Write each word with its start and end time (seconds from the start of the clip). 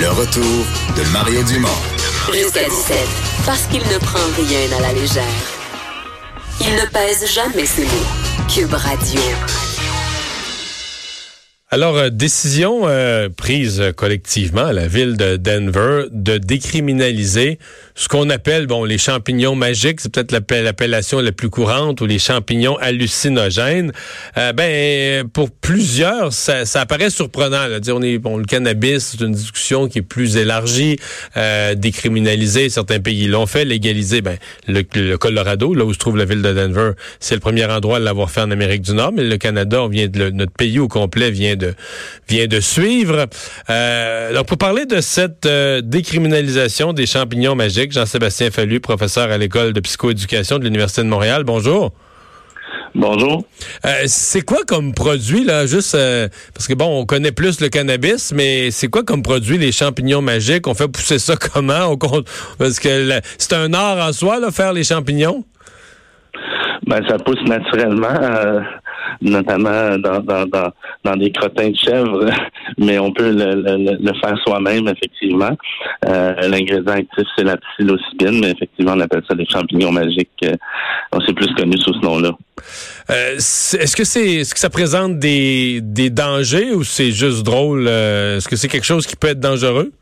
Le 0.00 0.10
retour 0.10 0.64
de 0.96 1.02
Mario 1.12 1.42
Dumont. 1.42 1.68
Jusqu'à 2.32 2.68
17, 2.68 2.96
parce 3.44 3.62
qu'il 3.66 3.80
ne 3.80 3.98
prend 3.98 4.18
rien 4.36 4.78
à 4.78 4.80
la 4.80 4.92
légère. 4.92 5.24
Il 6.60 6.72
ne 6.76 6.86
pèse 6.86 7.26
jamais 7.26 7.66
ses 7.66 7.84
mots. 7.84 8.46
Cube 8.48 8.74
Radio. 8.74 9.20
Alors, 11.70 11.98
euh, 11.98 12.08
décision 12.08 12.88
euh, 12.88 13.28
prise 13.28 13.92
collectivement 13.94 14.64
à 14.64 14.72
la 14.72 14.86
ville 14.86 15.18
de 15.18 15.36
Denver 15.36 16.04
de 16.10 16.38
décriminaliser 16.38 17.58
ce 17.98 18.06
qu'on 18.06 18.30
appelle, 18.30 18.68
bon, 18.68 18.84
les 18.84 18.96
champignons 18.96 19.56
magiques, 19.56 20.00
c'est 20.00 20.12
peut-être 20.12 20.30
l'appellation 20.30 21.18
la 21.18 21.32
plus 21.32 21.50
courante, 21.50 22.00
ou 22.00 22.06
les 22.06 22.20
champignons 22.20 22.76
hallucinogènes. 22.76 23.90
Euh, 24.36 24.52
ben, 24.52 25.26
pour 25.28 25.50
plusieurs, 25.50 26.32
ça, 26.32 26.64
ça 26.64 26.82
apparaît 26.82 27.10
surprenant. 27.10 27.66
Là. 27.66 27.80
On 27.88 28.00
est, 28.00 28.18
bon, 28.18 28.36
le 28.36 28.44
cannabis, 28.44 29.04
c'est 29.04 29.20
une 29.20 29.32
discussion 29.32 29.88
qui 29.88 29.98
est 29.98 30.02
plus 30.02 30.36
élargie, 30.36 30.96
euh, 31.36 31.74
décriminaliser. 31.74 32.68
Certains 32.68 33.00
pays 33.00 33.26
l'ont 33.26 33.46
fait, 33.46 33.64
légaliser. 33.64 34.20
Ben, 34.20 34.38
le, 34.68 35.16
Colorado, 35.16 35.74
là 35.74 35.84
où 35.84 35.92
se 35.92 35.98
trouve 35.98 36.16
la 36.16 36.24
ville 36.24 36.42
de 36.42 36.52
Denver, 36.52 36.92
c'est 37.18 37.34
le 37.34 37.40
premier 37.40 37.64
endroit 37.64 37.96
à 37.96 38.00
l'avoir 38.00 38.30
fait 38.30 38.42
en 38.42 38.52
Amérique 38.52 38.82
du 38.82 38.94
Nord, 38.94 39.10
mais 39.10 39.24
le 39.24 39.38
Canada, 39.38 39.82
on 39.82 39.88
vient 39.88 40.06
de, 40.06 40.30
notre 40.30 40.52
pays 40.52 40.78
au 40.78 40.86
complet 40.86 41.32
vient 41.32 41.56
de 41.58 41.74
vient 42.28 42.46
de 42.46 42.60
suivre. 42.60 43.26
Euh, 43.70 44.32
donc, 44.34 44.46
pour 44.46 44.58
parler 44.58 44.86
de 44.86 45.00
cette 45.00 45.46
euh, 45.46 45.80
décriminalisation 45.82 46.92
des 46.92 47.06
champignons 47.06 47.54
magiques, 47.54 47.92
Jean-Sébastien 47.92 48.50
Fallu, 48.50 48.80
professeur 48.80 49.30
à 49.30 49.38
l'école 49.38 49.72
de 49.72 49.80
psychoéducation 49.80 50.58
de 50.58 50.64
l'Université 50.64 51.02
de 51.02 51.08
Montréal. 51.08 51.44
Bonjour. 51.44 51.92
Bonjour. 52.94 53.44
Euh, 53.84 53.90
c'est 54.06 54.40
quoi 54.40 54.58
comme 54.66 54.94
produit, 54.94 55.44
là, 55.44 55.66
juste 55.66 55.96
parce 56.54 56.66
que 56.66 56.74
bon, 56.74 57.00
on 57.00 57.04
connaît 57.04 57.32
plus 57.32 57.60
le 57.60 57.68
cannabis, 57.68 58.32
mais 58.34 58.70
c'est 58.70 58.88
quoi 58.88 59.02
comme 59.04 59.22
produit 59.22 59.58
les 59.58 59.72
champignons 59.72 60.22
magiques? 60.22 60.66
On 60.66 60.74
fait 60.74 60.88
pousser 60.88 61.18
ça 61.18 61.34
comment? 61.52 61.96
parce 62.58 62.80
que 62.80 63.20
c'est 63.36 63.52
un 63.52 63.72
art 63.74 63.98
en 63.98 64.12
soi, 64.12 64.40
là, 64.40 64.50
faire 64.50 64.72
les 64.72 64.84
champignons? 64.84 65.44
Ben, 66.86 67.02
ça 67.06 67.18
pousse 67.18 67.42
naturellement 67.46 68.08
notamment 69.20 69.98
dans, 69.98 70.20
dans, 70.20 70.46
dans, 70.46 70.70
dans, 71.04 71.16
des 71.16 71.30
crottins 71.30 71.70
de 71.70 71.76
chèvre, 71.76 72.30
mais 72.78 72.98
on 72.98 73.12
peut 73.12 73.30
le, 73.30 73.62
le, 74.00 74.12
faire 74.20 74.36
soi-même, 74.46 74.88
effectivement. 74.88 75.56
Euh, 76.06 76.34
L'ingrédient 76.48 76.92
actif, 76.92 77.26
c'est 77.36 77.44
la 77.44 77.56
psilocybine, 77.56 78.40
mais 78.40 78.50
effectivement, 78.50 78.92
on 78.96 79.00
appelle 79.00 79.22
ça 79.28 79.34
des 79.34 79.46
champignons 79.46 79.92
magiques. 79.92 80.30
Euh, 80.44 80.54
on 81.12 81.20
s'est 81.20 81.32
plus 81.32 81.52
connu 81.54 81.76
sous 81.78 81.94
ce 81.94 82.00
nom-là. 82.00 82.30
Euh, 83.10 83.36
est-ce 83.36 83.96
que 83.96 84.04
c'est 84.04 84.34
est-ce 84.36 84.54
que 84.54 84.60
ça 84.60 84.70
présente 84.70 85.18
des, 85.18 85.80
des 85.82 86.10
dangers 86.10 86.74
ou 86.74 86.84
c'est 86.84 87.10
juste 87.10 87.44
drôle? 87.44 87.86
Euh, 87.88 88.36
est-ce 88.36 88.48
que 88.48 88.56
c'est 88.56 88.68
quelque 88.68 88.86
chose 88.86 89.06
qui 89.06 89.16
peut 89.16 89.28
être 89.28 89.40
dangereux? 89.40 89.92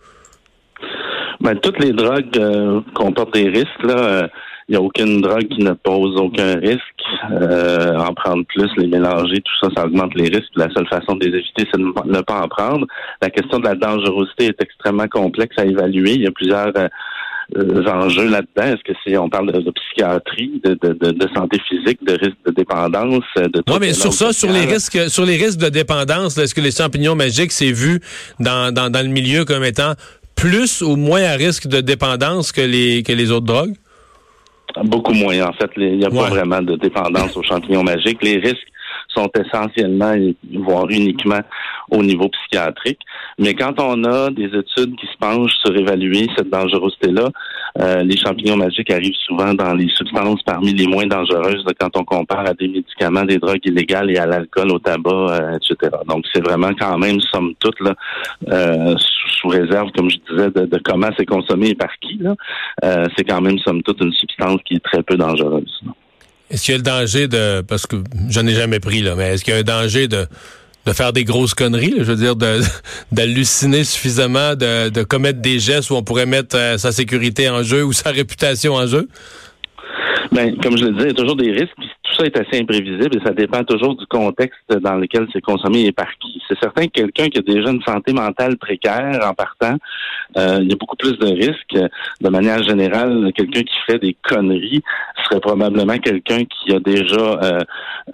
Ben, 1.41 1.55
toutes 1.57 1.79
les 1.79 1.93
drogues 1.93 2.37
euh, 2.39 2.81
comportent 2.95 3.35
des 3.35 3.49
risques. 3.49 3.83
Là. 3.83 4.29
Il 4.69 4.73
n'y 4.73 4.77
a 4.79 4.83
aucune 4.83 5.21
drogue 5.21 5.47
qui 5.47 5.63
ne 5.63 5.75
pose 5.75 6.17
aucun 6.17 6.59
risque. 6.59 6.81
Euh, 7.31 7.97
en 7.99 8.13
prendre 8.15 8.45
plus, 8.47 8.69
les 8.79 8.89
mélanger, 8.89 9.37
tout 9.37 9.57
ça, 9.61 9.69
ça 9.77 9.87
augmente 9.87 10.15
les 10.17 10.29
risques. 10.29 10.51
La 10.57 10.69
seule 10.75 10.89
façon 10.89 11.15
de 11.15 11.25
les 11.25 11.39
éviter, 11.39 11.69
c'est 11.71 11.81
de 11.81 12.13
ne 12.13 12.21
pas 12.21 12.41
en 12.41 12.49
prendre. 12.49 12.85
La 13.23 13.31
question 13.31 13.61
de 13.61 13.65
la 13.65 13.77
dangerosité 13.77 14.47
est 14.47 14.61
extrêmement 14.61 15.07
complexe 15.07 15.57
à 15.59 15.65
évaluer. 15.65 16.15
Il 16.15 16.23
y 16.23 16.27
a 16.27 16.33
plusieurs 16.33 16.73
euh, 16.77 17.87
enjeux 17.87 18.29
là-dedans. 18.29 18.75
Est-ce 18.75 18.83
que 18.83 18.99
c'est 19.05 19.17
on 19.17 19.29
parle 19.29 19.53
de, 19.53 19.71
psychiatrie, 19.71 20.61
de, 20.65 20.75
de, 20.75 21.13
de, 21.13 21.29
santé 21.33 21.61
physique, 21.69 22.05
de 22.05 22.15
risque 22.15 22.39
de 22.45 22.51
dépendance, 22.51 23.23
de 23.37 23.63
Non, 23.69 23.79
mais 23.81 23.93
sur 23.93 24.13
ça, 24.13 24.33
sur 24.33 24.51
les 24.51 24.65
risques, 24.65 25.09
sur 25.09 25.25
les 25.25 25.37
risques 25.37 25.61
de 25.61 25.69
dépendance, 25.69 26.37
est-ce 26.39 26.57
que 26.57 26.61
les 26.61 26.73
champignons 26.73 27.15
magiques 27.15 27.53
c'est 27.53 27.71
vu 27.71 28.01
dans, 28.41 28.75
dans, 28.75 28.91
dans 28.91 29.03
le 29.03 29.13
milieu 29.13 29.45
comme 29.45 29.63
étant 29.63 29.93
plus 30.35 30.83
ou 30.83 30.97
moins 30.97 31.23
à 31.23 31.35
risque 31.35 31.69
de 31.69 31.81
dépendance 31.81 32.51
que 32.51 32.63
les 32.63 33.05
que 33.05 33.13
les 33.13 33.31
autres 33.31 33.47
drogues? 33.47 33.75
Beaucoup 34.85 35.15
moins. 35.15 35.41
En 35.43 35.53
fait, 35.53 35.71
il 35.77 35.99
n'y 35.99 36.05
a 36.05 36.11
pas 36.11 36.29
vraiment 36.29 36.63
de 36.63 36.77
dépendance 36.77 37.37
aux 37.37 37.43
champignons 37.43 37.83
magiques. 37.83 38.23
Les 38.23 38.39
risques 38.39 38.69
sont 39.09 39.31
essentiellement, 39.39 40.15
voire 40.53 40.87
uniquement 40.91 41.41
au 41.91 42.03
niveau 42.03 42.29
psychiatrique. 42.29 43.01
Mais 43.39 43.55
quand 43.55 43.81
on 43.81 44.05
a 44.05 44.31
des 44.31 44.47
études 44.47 44.97
qui 44.97 45.07
se 45.07 45.17
penchent 45.19 45.55
sur 45.65 45.77
évaluer 45.77 46.27
cette 46.37 46.51
dangerosité-là, 46.51 47.31
euh, 47.81 48.03
les 48.03 48.17
champignons 48.17 48.57
magiques 48.57 48.91
arrivent 48.91 49.15
souvent 49.27 49.55
dans 49.55 49.75
les 49.75 49.89
substances 49.89 50.43
parmi 50.43 50.73
les 50.73 50.87
moins 50.87 51.07
dangereuses 51.07 51.65
quand 51.79 51.97
on 51.97 52.05
compare 52.05 52.47
à 52.47 52.55
des 52.55 52.69
médicaments, 52.69 53.25
des 53.25 53.39
drogues 53.39 53.65
illégales 53.65 54.11
et 54.11 54.19
à 54.19 54.27
l'alcool, 54.27 54.73
au 54.73 54.79
tabac, 54.79 55.11
euh, 55.11 55.57
etc. 55.57 55.97
Donc 56.09 56.25
c'est 56.33 56.45
vraiment 56.45 56.71
quand 56.79 56.99
même, 56.99 57.21
somme 57.21 57.55
toute, 57.61 57.79
là, 57.81 57.95
euh, 58.49 58.95
sous, 59.41 59.49
réserve, 59.49 59.91
comme 59.97 60.11
je 60.11 60.17
disais, 60.31 60.51
de, 60.51 60.81
comment 60.85 61.11
c'est 61.17 61.27
consommé 61.27 61.69
et 61.69 61.75
par 61.75 61.91
qui. 62.01 62.21
c'est 62.83 63.25
quand 63.25 63.41
même, 63.41 63.59
somme 63.59 63.83
toute, 63.83 64.01
une 64.01 64.13
substance 64.13 64.61
qui 64.65 64.75
est 64.75 64.85
très 64.85 65.03
peu 65.03 65.17
dangereuse. 65.17 65.83
Est-ce 66.51 66.65
qu'il 66.65 66.73
y 66.73 66.75
a 66.75 66.79
le 66.79 66.85
danger 66.85 67.29
de, 67.29 67.63
parce 67.63 67.87
que 67.87 67.97
j'en 68.29 68.47
ai 68.47 68.55
jamais 68.55 68.79
pris, 68.79 69.03
là, 69.03 69.15
mais 69.17 69.35
est-ce 69.35 69.45
qu'il 69.45 69.53
y 69.53 69.57
a 69.57 69.61
un 69.61 69.65
danger 69.65 70.07
de, 70.07 70.27
de 70.87 70.93
faire 70.93 71.13
des 71.13 71.25
grosses 71.25 71.55
conneries, 71.55 71.95
je 71.99 72.05
veux 72.05 72.17
dire, 72.17 72.37
d'halluciner 73.13 73.83
suffisamment, 73.85 74.55
de, 74.55 74.89
de, 74.89 75.03
commettre 75.03 75.41
des 75.41 75.59
gestes 75.59 75.91
où 75.91 75.97
on 75.97 76.05
pourrait 76.05 76.27
mettre 76.27 76.57
euh, 76.57 76.79
sa 76.79 76.93
sécurité 76.93 77.51
en 77.51 77.63
jeu 77.63 77.85
ou 77.85 77.93
sa 77.93 78.11
réputation 78.11 78.75
en 78.75 78.87
jeu? 78.87 79.09
Ben, 80.33 80.57
comme 80.63 80.77
je 80.77 80.85
le 80.85 80.93
disais, 80.93 81.05
il 81.07 81.09
y 81.09 81.11
a 81.11 81.15
toujours 81.15 81.37
des 81.37 81.51
risques 81.51 81.75
ça 82.17 82.25
est 82.25 82.37
assez 82.37 82.61
imprévisible 82.61 83.17
et 83.17 83.25
ça 83.25 83.33
dépend 83.33 83.63
toujours 83.65 83.97
du 83.97 84.07
contexte 84.07 84.71
dans 84.71 84.95
lequel 84.95 85.27
c'est 85.33 85.41
consommé 85.41 85.85
et 85.87 85.93
par 85.93 86.09
qui. 86.19 86.41
C'est 86.49 86.59
certain 86.59 86.87
que 86.87 86.93
quelqu'un 86.93 87.29
qui 87.29 87.39
a 87.39 87.43
déjà 87.43 87.71
une 87.71 87.83
santé 87.83 88.13
mentale 88.13 88.57
précaire 88.57 89.21
en 89.25 89.35
partant, 89.35 89.77
euh, 90.37 90.59
il 90.63 90.69
y 90.69 90.73
a 90.73 90.77
beaucoup 90.77 90.97
plus 90.97 91.19
de 91.19 91.27
risques. 91.27 91.77
De 92.21 92.29
manière 92.29 92.63
générale, 92.63 93.31
quelqu'un 93.35 93.63
qui 93.63 93.75
ferait 93.87 93.99
des 93.99 94.17
conneries 94.23 94.83
serait 95.25 95.41
probablement 95.41 95.99
quelqu'un 95.99 96.45
qui 96.45 96.75
a 96.75 96.81
déjà 96.81 97.17
euh, 97.17 97.61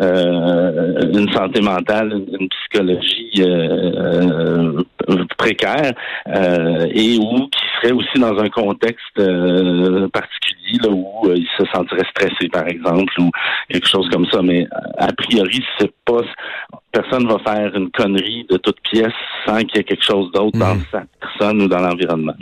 euh, 0.00 1.10
une 1.12 1.30
santé 1.32 1.60
mentale, 1.60 2.12
une, 2.12 2.48
psychologie 2.48 3.42
précaire 5.36 5.92
et 6.94 7.18
ou 7.18 7.48
qui 7.48 7.61
aussi 7.90 8.18
dans 8.18 8.38
un 8.38 8.48
contexte 8.48 9.16
particulier 10.12 10.78
là, 10.80 10.90
où 10.90 11.28
il 11.34 11.48
se 11.58 11.64
sentirait 11.74 12.06
stressé, 12.10 12.48
par 12.48 12.68
exemple, 12.68 13.12
ou 13.18 13.30
quelque 13.68 13.88
chose 13.88 14.08
comme 14.10 14.26
ça. 14.26 14.40
Mais 14.42 14.66
a 14.98 15.12
priori, 15.12 15.64
c'est 15.78 15.92
pas 16.04 16.20
personne 16.92 17.26
va 17.26 17.38
faire 17.44 17.74
une 17.74 17.90
connerie 17.90 18.46
de 18.50 18.58
toute 18.58 18.76
pièce 18.82 19.12
sans 19.46 19.58
qu'il 19.60 19.76
y 19.76 19.80
ait 19.80 19.84
quelque 19.84 20.04
chose 20.04 20.30
d'autre 20.32 20.58
dans 20.58 20.74
hmm. 20.74 20.84
sa 20.92 21.04
personne 21.20 21.62
ou 21.62 21.68
dans 21.68 21.78
l'environnement. 21.78 22.34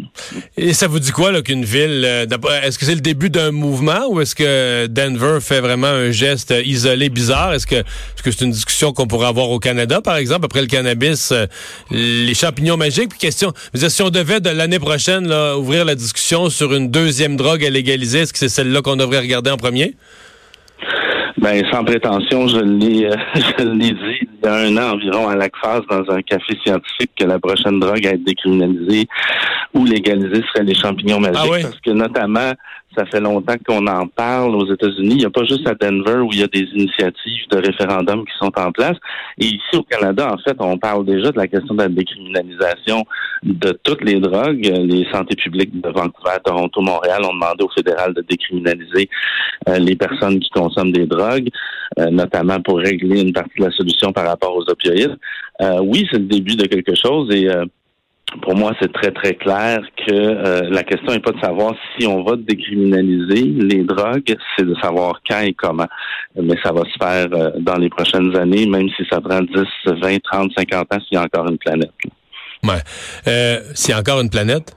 Et 0.57 0.73
ça 0.73 0.89
vous 0.89 0.99
dit 0.99 1.13
quoi 1.13 1.31
là 1.31 1.41
qu'une 1.41 1.65
ville 1.65 2.05
euh, 2.05 2.27
est-ce 2.65 2.79
que 2.79 2.85
c'est 2.85 2.95
le 2.95 3.01
début 3.01 3.31
d'un 3.31 3.53
mouvement 3.53 4.09
ou 4.09 4.21
est-ce 4.21 4.35
que 4.35 4.87
Denver 4.89 5.39
fait 5.41 5.61
vraiment 5.61 5.87
un 5.87 6.11
geste 6.11 6.53
isolé 6.65 7.09
bizarre? 7.09 7.55
Est-ce 7.55 7.67
que 7.67 7.77
est-ce 7.77 8.23
que 8.23 8.31
c'est 8.31 8.45
une 8.45 8.51
discussion 8.51 8.93
qu'on 8.93 9.07
pourrait 9.07 9.29
avoir 9.29 9.51
au 9.51 9.61
Canada 9.61 10.01
par 10.01 10.17
exemple 10.17 10.45
après 10.45 10.61
le 10.61 10.67
cannabis 10.67 11.33
euh, 11.33 11.47
les 11.91 12.35
champignons 12.35 12.77
magiques? 12.77 13.11
Puis 13.11 13.19
question 13.19 13.53
si 13.75 14.03
on 14.03 14.11
devait 14.11 14.41
de 14.41 14.51
l'année 14.51 14.79
prochaine 14.79 15.29
là, 15.29 15.57
ouvrir 15.57 15.85
la 15.85 15.95
discussion 15.95 16.51
sur 16.51 16.75
une 16.75 16.91
deuxième 16.91 17.37
drogue 17.37 17.65
à 17.65 17.71
légaliser, 17.71 18.21
est-ce 18.21 18.33
que 18.33 18.39
c'est 18.39 18.49
celle-là 18.49 18.83
qu'on 18.83 18.97
devrait 18.97 19.21
regarder 19.21 19.51
en 19.51 19.57
premier? 19.57 19.95
Ben, 21.39 21.65
sans 21.73 21.85
prétention, 21.85 22.49
je 22.49 22.59
l'ai, 22.59 23.07
euh, 23.07 23.17
je 23.59 23.65
l'ai 23.65 23.93
dit 23.93 24.29
il 24.43 24.47
y 24.47 24.49
a 24.49 24.55
un 24.55 24.77
an 24.77 24.95
environ 24.95 25.29
à 25.29 25.37
l'ACFAS 25.37 25.83
dans 25.89 26.11
un 26.11 26.23
café 26.23 26.57
scientifique 26.65 27.11
que 27.19 27.25
la 27.25 27.39
prochaine 27.39 27.79
drogue 27.79 28.07
à 28.07 28.11
être 28.11 28.25
décriminalisée 28.25 29.07
ou 29.75 29.85
légalisée 29.85 30.43
serait 30.53 30.65
les 30.65 30.75
champignons 30.75 31.21
magiques. 31.21 31.53
Ah 31.57 31.59
Parce 31.63 31.81
que 31.81 31.91
notamment, 31.91 32.53
ça 32.97 33.07
fait 33.07 33.21
longtemps 33.21 33.55
qu'on 33.65 33.87
en 33.87 34.07
parle 34.09 34.57
aux 34.57 34.73
États-Unis. 34.73 35.15
Il 35.15 35.19
n'y 35.19 35.25
a 35.25 35.31
pas 35.31 35.45
juste 35.45 35.67
à 35.67 35.75
Denver 35.75 36.21
où 36.21 36.31
il 36.33 36.41
y 36.41 36.43
a 36.43 36.49
des 36.49 36.67
initiatives 36.75 37.49
de 37.51 37.59
référendum 37.59 38.25
qui 38.25 38.33
sont 38.39 38.53
en 38.57 38.73
place. 38.73 38.97
Et 39.39 39.47
ici 39.47 39.77
au 39.77 39.83
Canada, 39.83 40.33
en 40.33 40.39
fait, 40.39 40.57
on 40.59 40.77
parle 40.77 41.05
déjà 41.05 41.31
de 41.31 41.37
la 41.37 41.47
question 41.47 41.75
de 41.75 41.83
la 41.83 41.89
décriminalisation 41.89 43.05
de 43.45 43.79
toutes 43.85 44.03
les 44.03 44.19
drogues. 44.19 44.61
Les 44.61 45.07
santé 45.13 45.37
publiques 45.37 45.81
de 45.81 45.89
Vancouver, 45.89 46.37
Toronto, 46.45 46.81
Montréal 46.81 47.23
ont 47.25 47.35
demandé 47.35 47.63
au 47.65 47.71
fédéral 47.71 48.13
de 48.13 48.23
décriminaliser 48.23 49.09
euh, 49.69 49.79
les 49.79 49.95
personnes 49.95 50.41
qui 50.41 50.51
consomment 50.51 50.93
des 50.93 51.07
drogues, 51.07 51.49
euh, 51.99 52.11
notamment 52.11 52.61
pour 52.61 52.79
régler 52.79 53.21
une 53.21 53.33
partie 53.33 53.59
de 53.59 53.67
la 53.67 53.71
solution 53.71 54.13
par 54.13 54.27
rapport 54.27 54.57
aux 54.57 54.69
opioïdes. 54.69 55.17
Euh, 55.61 55.81
oui, 55.81 56.09
c'est 56.11 56.19
le 56.19 56.25
début 56.25 56.57
de 56.57 56.67
quelque 56.67 56.95
chose 56.95 57.33
et 57.35 57.49
pour 58.43 58.55
moi, 58.57 58.73
c'est 58.81 58.93
très, 58.93 59.11
très 59.11 59.35
clair 59.35 59.81
que 60.07 60.13
euh, 60.13 60.69
la 60.71 60.83
question 60.83 61.13
n'est 61.13 61.21
pas 61.21 61.33
de 61.33 61.41
savoir 61.41 61.75
si 61.99 62.07
on 62.07 62.23
va 62.23 62.37
décriminaliser 62.37 63.43
les 63.43 63.83
drogues, 63.83 64.37
c'est 64.57 64.65
de 64.65 64.75
savoir 64.81 65.21
quand 65.29 65.41
et 65.41 65.55
comment. 65.55 65.89
Mais 66.41 66.57
ça 66.63 66.73
va 66.73 66.83
se 66.83 66.97
faire 66.99 67.29
euh, 67.33 67.51
dans 67.59 67.77
les 67.77 67.89
prochaines 67.89 68.37
années, 68.37 68.67
même 68.67 68.89
si 68.97 69.05
ça 69.11 69.21
prend 69.21 69.41
10, 69.41 69.49
20, 69.87 70.19
30, 70.23 70.53
50 70.57 70.95
ans, 70.95 70.99
s'il 71.01 71.15
y 71.15 71.17
a 71.17 71.23
encore 71.23 71.49
une 71.49 71.59
planète. 71.59 71.93
Ouais. 72.63 72.75
Euh, 73.27 73.61
s'il 73.75 73.91
y 73.91 73.95
a 73.95 73.99
encore 74.01 74.21
une 74.21 74.31
planète? 74.31 74.77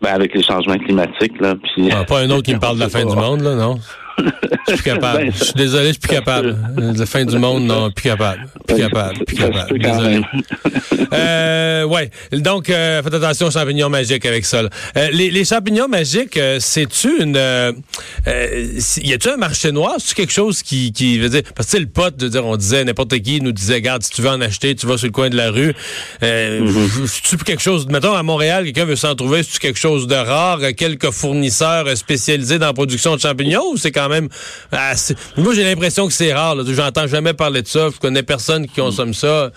Ben, 0.00 0.10
avec 0.14 0.34
les 0.34 0.42
changements 0.42 0.78
climatiques, 0.78 1.40
là. 1.40 1.54
Puis, 1.56 1.90
ah, 1.90 2.04
pas 2.04 2.20
un 2.20 2.30
autre 2.30 2.42
qui 2.42 2.54
me 2.54 2.60
parle 2.60 2.76
de 2.76 2.82
la 2.82 2.88
fin 2.88 3.04
du 3.04 3.16
monde, 3.16 3.40
là, 3.40 3.54
non? 3.54 3.76
Je 4.68 4.74
suis 4.74 4.82
capable. 4.82 5.24
Ben, 5.24 5.32
je 5.32 5.44
suis 5.44 5.54
désolé, 5.54 5.86
je 5.86 5.92
suis 5.92 6.00
plus 6.00 6.08
capable. 6.08 6.56
La 6.76 7.06
fin 7.06 7.24
du 7.24 7.38
monde, 7.38 7.64
non, 7.64 7.90
plus 7.90 8.04
capable. 8.04 8.48
Plus 8.66 8.76
capable. 8.76 9.24
Plus 9.24 9.36
capable. 9.36 9.78
Désolé. 9.78 10.20
Euh, 11.12 11.84
ouais. 11.84 12.10
Donc, 12.32 12.68
euh, 12.70 13.02
faites 13.02 13.14
attention 13.14 13.46
aux 13.46 13.50
champignons 13.50 13.88
magiques 13.88 14.26
avec 14.26 14.44
ça. 14.44 14.62
Euh, 14.96 15.08
les, 15.12 15.30
les 15.30 15.44
champignons 15.44 15.88
magiques, 15.88 16.38
c'est-tu 16.58 17.22
une... 17.22 17.36
Y 18.26 19.12
a-tu 19.12 19.28
un 19.28 19.36
marché 19.36 19.72
noir? 19.72 19.94
C'est 19.98 20.16
quelque 20.16 20.32
chose 20.32 20.62
qui, 20.62 20.92
qui 20.92 21.18
veut 21.18 21.28
dire... 21.28 21.42
Parce 21.54 21.70
que 21.70 21.78
le 21.78 21.86
pote, 21.86 22.16
de 22.16 22.28
dire, 22.28 22.44
on 22.44 22.56
disait, 22.56 22.84
n'importe 22.84 23.18
qui 23.20 23.40
nous 23.40 23.52
disait, 23.52 23.74
regarde, 23.74 24.02
si 24.02 24.10
tu 24.10 24.22
veux 24.22 24.30
en 24.30 24.40
acheter, 24.40 24.74
tu 24.74 24.86
vas 24.86 24.96
sur 24.98 25.06
le 25.06 25.12
coin 25.12 25.30
de 25.30 25.36
la 25.36 25.50
rue. 25.50 25.74
Euh, 26.22 26.60
Mm-hmm. 26.66 27.06
C'est-tu 27.06 27.36
quelque 27.38 27.62
chose... 27.62 27.86
Mettons, 27.86 28.14
à 28.14 28.22
Montréal, 28.22 28.64
quelqu'un 28.64 28.84
veut 28.84 28.96
s'en 28.96 29.14
trouver, 29.14 29.42
c'est-tu 29.42 29.58
quelque 29.58 29.78
chose 29.78 30.06
de 30.06 30.14
rare? 30.14 30.60
Quelques 30.76 31.10
fournisseurs 31.10 31.96
spécialisés 31.96 32.58
dans 32.58 32.66
la 32.66 32.72
production 32.72 33.14
de 33.14 33.20
champignons? 33.20 33.72
Ou 33.72 33.76
c'est 33.76 33.92
quand 33.92 34.05
même... 34.08 34.28
assez- 34.72 35.16
Moi, 35.36 35.54
j'ai 35.54 35.64
l'impression 35.64 36.06
que 36.06 36.12
c'est 36.12 36.32
rare. 36.32 36.56
J'entends 36.66 37.06
jamais 37.06 37.34
parler 37.34 37.62
de 37.62 37.66
ça. 37.66 37.88
Je 37.94 37.98
connais 37.98 38.22
personne 38.22 38.66
qui 38.66 38.80
consomme 38.80 39.14
ça. 39.14 39.50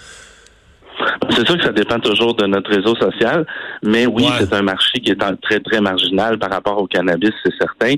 C'est 1.32 1.46
sûr 1.48 1.58
que 1.58 1.64
ça 1.64 1.72
dépend 1.72 2.00
toujours 2.00 2.36
de 2.36 2.46
notre 2.46 2.70
réseau 2.76 2.94
social, 2.96 3.46
mais 3.84 4.06
oui, 4.06 4.24
Ouais. 4.26 4.32
c'est 4.40 4.54
un 4.54 4.62
marché 4.64 5.00
qui 5.00 5.12
est 5.12 5.18
très, 5.42 5.60
très 5.62 5.80
marginal 5.80 6.38
par 6.38 6.50
rapport 6.50 6.78
au 6.82 6.88
cannabis, 6.88 7.32
c'est 7.46 7.54
certain. 7.58 7.94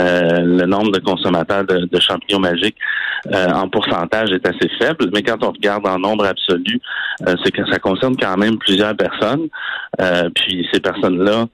Euh, 0.00 0.40
le 0.40 0.66
nombre 0.66 0.90
de 0.92 0.98
consommateurs 0.98 1.64
de, 1.64 1.86
de 1.90 2.00
champignons 2.00 2.40
magiques 2.40 2.76
euh, 3.32 3.48
en 3.52 3.68
pourcentage 3.70 4.30
est 4.32 4.46
assez 4.46 4.68
faible, 4.78 5.08
mais 5.14 5.22
quand 5.22 5.42
on 5.42 5.52
regarde 5.52 5.86
en 5.86 5.98
nombre 5.98 6.26
absolu, 6.26 6.80
euh, 7.26 7.34
c'est 7.44 7.52
que 7.52 7.64
ça 7.70 7.78
concerne 7.78 8.16
quand 8.16 8.36
même 8.36 8.58
plusieurs 8.58 8.94
personnes. 8.96 9.48
Puis 10.34 10.66
ces 10.72 10.80
personnes-là, 10.80 11.46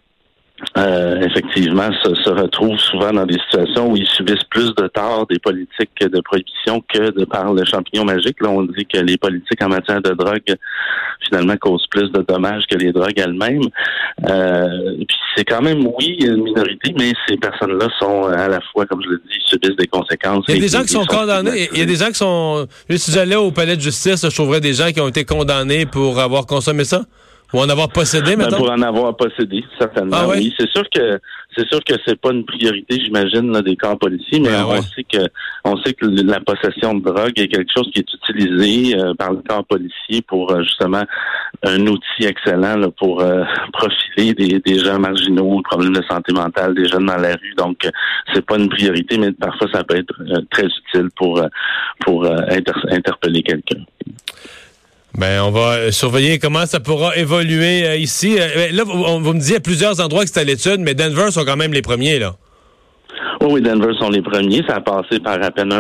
euh, 0.76 1.20
effectivement, 1.22 1.90
se, 2.04 2.14
se 2.14 2.30
retrouvent 2.30 2.78
souvent 2.78 3.12
dans 3.12 3.26
des 3.26 3.38
situations 3.38 3.90
où 3.90 3.96
ils 3.96 4.06
subissent 4.06 4.44
plus 4.50 4.72
de 4.76 4.86
tort 4.88 5.26
des 5.28 5.38
politiques 5.38 5.90
de 6.00 6.20
prohibition 6.20 6.82
que 6.92 7.10
de 7.10 7.24
par 7.24 7.52
le 7.52 7.64
champignon 7.64 8.04
magique. 8.04 8.36
Là, 8.40 8.50
on 8.50 8.62
dit 8.62 8.86
que 8.86 8.98
les 8.98 9.16
politiques 9.16 9.60
en 9.62 9.68
matière 9.68 10.00
de 10.00 10.10
drogue, 10.10 10.54
finalement, 11.26 11.56
causent 11.56 11.86
plus 11.90 12.10
de 12.12 12.22
dommages 12.22 12.64
que 12.70 12.76
les 12.76 12.92
drogues 12.92 13.18
elles-mêmes. 13.18 13.62
Euh, 14.28 14.94
puis 14.96 15.16
c'est 15.34 15.44
quand 15.44 15.62
même, 15.62 15.86
oui, 15.98 16.18
une 16.20 16.44
minorité, 16.44 16.94
mais 16.96 17.12
ces 17.28 17.36
personnes-là 17.36 17.88
sont 17.98 18.24
à 18.26 18.48
la 18.48 18.60
fois, 18.72 18.86
comme 18.86 19.02
je 19.02 19.10
le 19.10 19.22
dis, 19.28 19.38
subissent 19.44 19.76
des 19.76 19.88
conséquences. 19.88 20.44
Il 20.48 20.54
y 20.54 20.58
a 20.58 20.60
des 20.60 20.68
gens 20.68 20.82
qui 20.82 20.88
sont 20.88 21.06
condamnés. 21.06 21.68
Il 21.72 21.78
y 21.78 21.82
a 21.82 21.86
des 21.86 21.96
gens 21.96 22.08
qui 22.08 22.14
sont. 22.14 22.66
Si 22.88 23.10
j'allais 23.10 23.36
au 23.36 23.50
palais 23.50 23.76
de 23.76 23.80
justice, 23.80 24.22
je 24.22 24.34
trouverais 24.34 24.60
des 24.60 24.74
gens 24.74 24.92
qui 24.92 25.00
ont 25.00 25.08
été 25.08 25.24
condamnés 25.24 25.86
pour 25.86 26.20
avoir 26.20 26.46
consommé 26.46 26.84
ça 26.84 27.02
ou 27.52 27.58
en 27.60 27.68
avoir 27.68 27.88
possédé, 27.88 28.36
Ben, 28.36 28.44
maintenant. 28.44 28.58
pour 28.58 28.70
en 28.70 28.82
avoir 28.82 29.16
possédé, 29.16 29.64
certainement. 29.78 30.16
Ah? 30.20 30.28
Oui, 30.28 30.54
c'est 30.58 30.68
sûr 30.70 30.84
que 30.94 31.18
c'est 31.56 31.66
sûr 31.68 31.82
que 31.84 31.94
c'est 32.06 32.20
pas 32.20 32.30
une 32.30 32.44
priorité, 32.44 32.96
j'imagine, 33.04 33.52
des 33.62 33.76
corps 33.76 33.98
policiers, 33.98 34.38
mais 34.38 34.50
Ben 34.50 34.64
on 34.66 34.70
ouais. 34.72 34.80
sait 34.94 35.02
que 35.04 35.18
on 35.64 35.76
sait 35.82 35.94
que 35.94 36.06
la 36.06 36.38
possession 36.40 36.94
de 36.94 37.02
drogue 37.02 37.32
est 37.36 37.48
quelque 37.48 37.70
chose 37.76 37.90
qui 37.92 37.98
est 37.98 38.06
utilisé 38.14 38.96
euh, 38.96 39.14
par 39.14 39.32
le 39.32 39.42
corps 39.48 39.64
policier 39.64 40.22
pour 40.22 40.52
euh, 40.52 40.62
justement 40.62 41.02
un 41.64 41.86
outil 41.88 42.24
excellent 42.24 42.76
là, 42.76 42.88
pour 42.96 43.20
euh, 43.20 43.42
profiler 43.72 44.32
des, 44.34 44.60
des 44.60 44.78
gens 44.78 44.98
marginaux, 45.00 45.60
problèmes 45.68 45.94
de 45.96 46.02
santé 46.08 46.32
mentale, 46.32 46.74
des 46.74 46.86
jeunes 46.86 47.06
dans 47.06 47.16
la 47.16 47.32
rue. 47.32 47.54
Donc 47.56 47.84
euh, 47.84 47.90
c'est 48.32 48.46
pas 48.46 48.56
une 48.56 48.68
priorité, 48.68 49.18
mais 49.18 49.32
parfois 49.32 49.66
ça 49.72 49.82
peut 49.82 49.96
être 49.96 50.14
très 50.50 50.66
utile 50.66 51.08
pour 51.16 51.42
pour 52.00 52.24
inter- 52.26 52.72
interpeller 52.90 53.42
quelqu'un. 53.42 53.80
Ben, 55.18 55.42
on 55.42 55.50
va 55.50 55.90
surveiller 55.92 56.38
comment 56.38 56.66
ça 56.66 56.80
pourra 56.80 57.16
évoluer 57.16 57.86
euh, 57.86 57.96
ici. 57.96 58.36
Euh, 58.38 58.46
ben, 58.54 58.74
là, 58.76 58.84
vous, 58.84 59.02
on- 59.04 59.20
vous 59.20 59.32
me 59.34 59.38
disiez 59.40 59.56
à 59.56 59.60
plusieurs 59.60 60.00
endroits 60.00 60.22
que 60.22 60.28
c'était 60.28 60.40
à 60.40 60.44
l'étude, 60.44 60.78
mais 60.80 60.94
Denver 60.94 61.30
sont 61.30 61.44
quand 61.44 61.56
même 61.56 61.72
les 61.72 61.82
premiers, 61.82 62.18
là. 62.18 62.34
Oh 63.40 63.48
oui, 63.50 63.60
Denver 63.60 63.92
sont 63.98 64.10
les 64.10 64.22
premiers. 64.22 64.62
Ça 64.68 64.76
a 64.76 64.80
passé 64.80 65.18
par 65.18 65.42
à 65.42 65.50
peine 65.50 65.72
1 65.72 65.78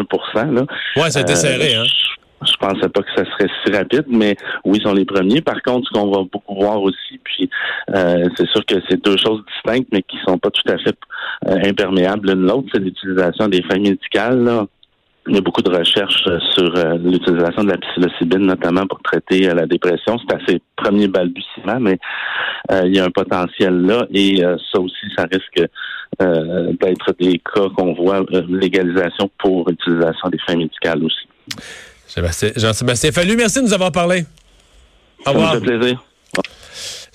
là. 0.52 0.64
Ouais, 0.96 1.10
ça 1.10 1.20
a 1.20 1.22
été 1.22 1.32
Euh, 1.32 1.36
serré, 1.36 1.74
hein. 1.74 1.84
Je, 1.84 2.50
je 2.50 2.56
pensais 2.58 2.88
pas 2.88 3.02
que 3.02 3.08
ça 3.16 3.24
serait 3.24 3.48
si 3.64 3.72
rapide, 3.72 4.04
mais 4.08 4.34
oui, 4.64 4.78
ils 4.80 4.82
sont 4.82 4.94
les 4.94 5.04
premiers. 5.04 5.40
Par 5.42 5.60
contre, 5.62 5.86
ce 5.88 5.92
qu'on 5.98 6.10
va 6.10 6.22
beaucoup 6.30 6.56
voir 6.56 6.80
aussi, 6.82 7.20
puis 7.22 7.48
euh, 7.94 8.24
c'est 8.36 8.48
sûr 8.48 8.64
que 8.66 8.76
c'est 8.88 9.02
deux 9.04 9.16
choses 9.16 9.42
distinctes, 9.54 9.88
mais 9.92 10.02
qui 10.02 10.16
sont 10.26 10.38
pas 10.38 10.50
tout 10.50 10.72
à 10.72 10.76
fait 10.78 10.96
imperméables 11.68 12.28
l'une 12.30 12.46
l'autre, 12.46 12.68
c'est 12.72 12.80
l'utilisation 12.80 13.48
des 13.48 13.62
fins 13.62 13.78
médicales. 13.78 14.42
Là. 14.42 14.66
Il 15.28 15.34
y 15.34 15.38
a 15.38 15.40
beaucoup 15.42 15.60
de 15.62 15.70
recherches 15.70 16.24
euh, 16.26 16.38
sur 16.54 16.74
euh, 16.76 16.96
l'utilisation 16.96 17.62
de 17.64 17.70
la 17.70 17.76
psilocybine, 17.78 18.46
notamment 18.46 18.86
pour 18.86 19.00
traiter 19.02 19.48
euh, 19.50 19.54
la 19.54 19.66
dépression. 19.66 20.18
C'est 20.18 20.34
à 20.34 20.38
ses 20.46 20.60
premiers 20.76 21.08
balbutiements, 21.08 21.78
mais 21.78 21.98
euh, 22.72 22.82
il 22.86 22.96
y 22.96 22.98
a 22.98 23.04
un 23.04 23.10
potentiel 23.10 23.82
là. 23.82 24.06
Et 24.12 24.42
euh, 24.44 24.56
ça 24.72 24.80
aussi, 24.80 25.06
ça 25.16 25.26
risque 25.30 25.62
euh, 26.22 26.72
d'être 26.80 27.14
des 27.20 27.38
cas 27.38 27.68
qu'on 27.76 27.92
voit 27.94 28.24
légalisation 28.48 29.30
pour 29.38 29.68
utilisation 29.70 30.28
des 30.30 30.38
fins 30.46 30.56
médicales 30.56 31.04
aussi. 31.04 31.26
Sébastien- 32.06 32.52
Jean-Sébastien 32.56 33.12
Fallu, 33.12 33.36
merci 33.36 33.58
de 33.60 33.64
nous 33.66 33.74
avoir 33.74 33.92
parlé. 33.92 34.24
Au 35.20 35.24
Ça 35.26 35.32
me 35.32 35.36
revoir. 35.36 35.54
fait 35.54 35.60
plaisir. 35.60 36.02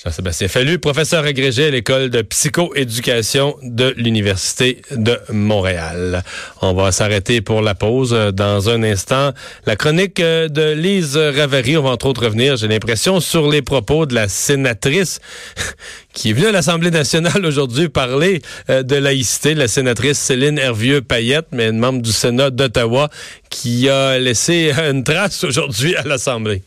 Jean-Sébastien 0.05 0.47
Fallu, 0.47 0.77
professeur 0.77 1.23
agrégé 1.23 1.65
à 1.65 1.71
l'école 1.71 2.11
de 2.11 2.21
psychoéducation 2.21 3.55
de 3.63 3.91
l'Université 3.97 4.83
de 4.91 5.17
Montréal. 5.31 6.23
On 6.61 6.73
va 6.73 6.91
s'arrêter 6.91 7.41
pour 7.41 7.63
la 7.63 7.73
pause 7.73 8.13
euh, 8.13 8.31
dans 8.31 8.69
un 8.69 8.83
instant. 8.83 9.33
La 9.65 9.75
chronique 9.75 10.19
euh, 10.19 10.47
de 10.47 10.73
Lise 10.73 11.17
Ravary, 11.17 11.75
on 11.77 11.81
va 11.81 11.89
entre 11.89 12.05
autres 12.05 12.23
revenir, 12.23 12.55
j'ai 12.55 12.67
l'impression, 12.67 13.19
sur 13.19 13.49
les 13.49 13.63
propos 13.63 14.05
de 14.05 14.13
la 14.13 14.27
sénatrice 14.27 15.21
qui 16.13 16.29
est 16.29 16.33
venue 16.33 16.47
à 16.47 16.51
l'Assemblée 16.51 16.91
nationale 16.91 17.43
aujourd'hui 17.43 17.89
parler 17.89 18.43
euh, 18.69 18.83
de 18.83 18.95
laïcité, 18.97 19.55
la 19.55 19.67
sénatrice 19.67 20.19
Céline 20.19 20.59
Hervieux-Payette, 20.59 21.47
mais 21.51 21.69
une 21.69 21.79
membre 21.79 22.03
du 22.03 22.11
Sénat 22.11 22.51
d'Ottawa, 22.51 23.09
qui 23.49 23.89
a 23.89 24.19
laissé 24.19 24.71
une 24.77 25.03
trace 25.03 25.43
aujourd'hui 25.43 25.95
à 25.95 26.03
l'Assemblée. 26.03 26.61